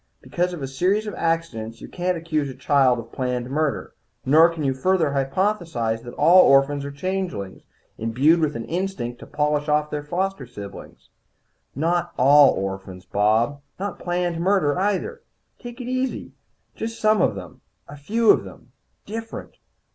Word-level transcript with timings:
Because 0.19 0.51
of 0.51 0.63
a 0.63 0.67
series 0.67 1.05
of 1.05 1.13
accidents 1.13 1.79
you 1.79 1.87
can't 1.87 2.17
accuse 2.17 2.49
a 2.49 2.55
child 2.55 2.97
of 2.97 3.11
planned 3.11 3.51
murder. 3.51 3.93
Nor 4.25 4.49
can 4.49 4.63
you 4.63 4.73
further 4.73 5.11
hypothesize 5.11 6.01
that 6.01 6.15
all 6.15 6.41
orphans 6.47 6.83
are 6.83 6.89
changelings, 6.91 7.61
imbued 7.99 8.39
with 8.39 8.55
an 8.55 8.65
instinct 8.65 9.19
to 9.19 9.27
polish 9.27 9.69
off 9.69 9.91
their 9.91 10.01
foster 10.01 10.47
siblings." 10.47 11.11
"Not 11.75 12.13
all 12.17 12.49
orphans, 12.55 13.05
Bob. 13.05 13.61
Not 13.79 13.99
planned 13.99 14.39
murder, 14.39 14.79
either. 14.79 15.21
Take 15.59 15.79
it 15.79 15.87
easy. 15.87 16.31
Just 16.73 16.99
some 16.99 17.21
of 17.21 17.35
them. 17.35 17.61
A 17.87 17.95
few 17.95 18.31
of 18.31 18.43
them 18.43 18.71
different. 19.05 19.57